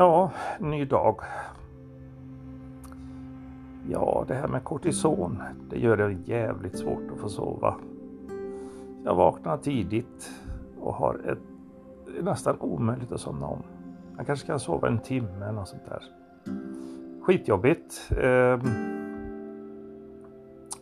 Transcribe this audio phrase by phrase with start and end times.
[0.00, 1.20] Ja, ny dag.
[3.88, 7.74] Ja, det här med kortison, det gör det jävligt svårt att få sova.
[9.04, 10.30] Jag vaknar tidigt
[10.80, 11.38] och har ett,
[12.06, 13.62] det är nästan omöjligt att somna om.
[14.16, 16.02] Jag kanske kan sova en timme eller något sånt där.
[17.22, 18.10] Skitjobbigt.
[18.10, 18.58] Eh,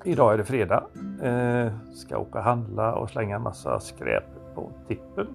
[0.05, 0.85] idag är det fredag.
[1.23, 5.27] Eh, ska åka och handla och slänga massa skräp på tippen.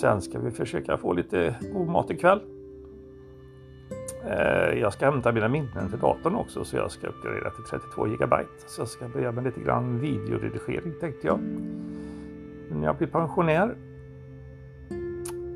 [0.00, 2.40] Sen ska vi försöka få lite god mat ikväll.
[4.24, 8.04] Eh, jag ska hämta mina minnen till datorn också så jag ska uppgradera till 32
[8.04, 8.36] GB.
[8.66, 11.38] Så jag ska börja med lite grann videoredigering tänkte jag.
[12.70, 13.76] När jag blir pensionär.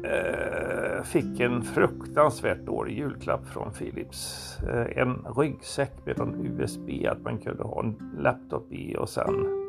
[0.04, 4.56] Eh, fick en fruktansvärt dålig julklapp från Philips.
[4.68, 9.59] Eh, en ryggsäck med en USB att man kunde ha en laptop i och sen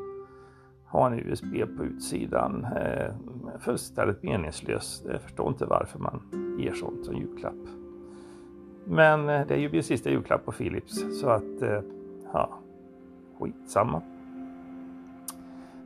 [0.92, 2.66] ha en USB på utsidan.
[2.76, 3.14] Eh,
[3.60, 5.06] fullständigt meningslöst.
[5.12, 6.22] Jag förstår inte varför man
[6.60, 7.68] ger sånt som julklapp.
[8.86, 11.82] Men eh, det är ju min sista julklapp på Philips så att, eh,
[12.34, 12.50] ja,
[13.40, 14.02] skitsamma.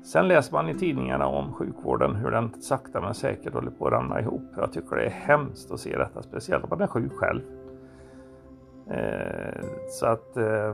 [0.04, 3.94] Sen läser man i tidningarna om sjukvården hur den sakta men säkert håller på att
[3.94, 4.44] ramla ihop.
[4.58, 7.42] Jag tycker det är hemskt att se detta, speciellt om man är sjuk själv.
[8.88, 10.74] Eh, så att eh,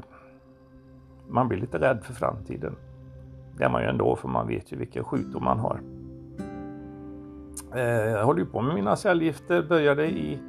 [1.28, 2.76] man blir lite rädd för framtiden.
[3.58, 5.80] Det är man ju ändå för man vet ju vilken sjukdom man har.
[7.76, 10.40] Eh, jag håller ju på med mina cellgifter, började i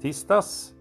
[0.00, 0.74] tisdags.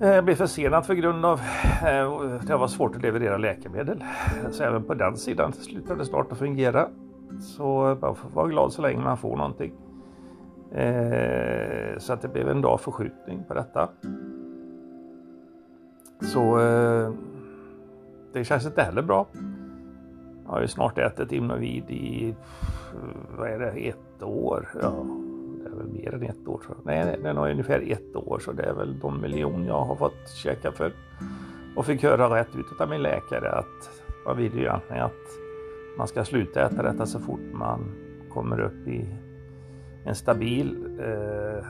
[0.00, 1.40] Eh, jag blev försenad för grund av
[1.86, 4.04] eh, att det var svårt att leverera läkemedel.
[4.50, 6.88] Så även på den sidan slutade det snart att fungera.
[7.40, 9.72] Så man får vara glad så länge man får någonting.
[11.98, 13.88] Så att det blev en dag förskjutning på detta.
[16.20, 16.58] Så
[18.32, 19.26] det känns inte heller bra.
[20.54, 22.34] Jag har ju snart ätit Imnovid i,
[23.38, 24.68] vad är det, ett år.
[24.82, 25.06] Ja,
[25.62, 26.62] det är väl mer än ett år.
[26.66, 26.74] Så.
[26.84, 29.96] Nej, det är nog ungefär ett år så det är väl de miljoner jag har
[29.96, 30.92] fått käka för.
[31.76, 35.28] Och fick höra rätt ut av min läkare att man vill ju egentligen att
[35.98, 37.80] man ska sluta äta detta så fort man
[38.32, 39.04] kommer upp i
[40.04, 41.64] en stabil eh,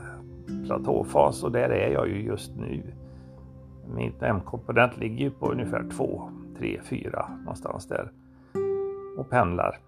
[0.65, 2.83] platåfas och där är jag ju just nu.
[3.95, 8.11] Mitt M-komponent ligger ju på ungefär 2, 3, 4 någonstans där
[9.17, 9.79] och pendlar.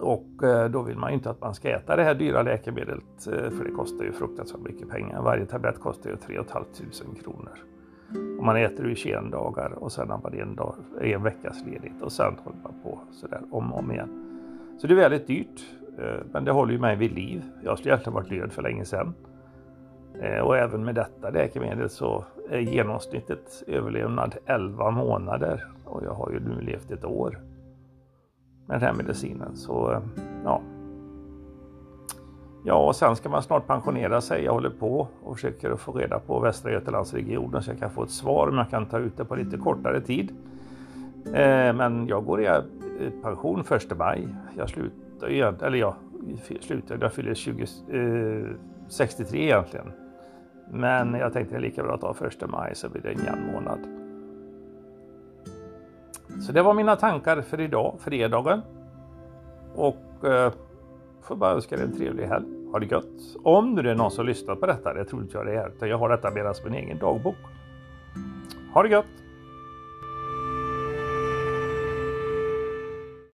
[0.00, 3.26] Och eh, då vill man ju inte att man ska äta det här dyra läkemedlet
[3.26, 5.22] eh, för det kostar ju fruktansvärt mycket pengar.
[5.22, 7.58] Varje tablett kostar ju 3 500 kronor.
[8.38, 11.64] Och man äter det i 21 dagar och sen har man en, dag, en veckas
[11.66, 14.22] ledigt och sen håller man på sådär om och om igen.
[14.78, 15.64] Så det är väldigt dyrt,
[15.98, 17.42] eh, men det håller ju mig vid liv.
[17.62, 19.14] Jag skulle egentligen varit död för länge sedan.
[20.20, 26.30] Eh, och även med detta läkemedel så är genomsnittet överlevnad 11 månader och jag har
[26.30, 27.40] ju nu levt ett år
[28.66, 29.56] med den här medicinen.
[29.56, 30.00] Så eh,
[30.44, 30.60] ja.
[32.64, 34.44] Ja, och sen ska man snart pensionera sig.
[34.44, 38.02] Jag håller på och försöker att få reda på Västra Götalandsregionen så jag kan få
[38.02, 40.34] ett svar om jag kan ta ut det på lite kortare tid.
[41.26, 42.48] Eh, men jag går i
[43.22, 44.28] pension 1 maj.
[44.56, 45.94] Jag slutar ju, eller jag
[46.60, 48.50] slutar, jag fyller 20, eh,
[48.88, 49.92] 63 egentligen.
[50.70, 53.24] Men jag tänkte det är lika bra att ta första maj så blir det en
[53.24, 53.78] jämn månad.
[56.46, 58.62] Så det var mina tankar för idag, fredagen.
[59.74, 60.52] Och eh,
[61.22, 62.46] får bara önska dig en trevlig helg.
[62.72, 63.36] Ha det gött.
[63.42, 65.68] Om nu det är någon som lyssnar på detta, det tror inte jag det är,
[65.68, 67.36] utan jag har detta medan min egen dagbok.
[68.74, 69.25] Ha det gött!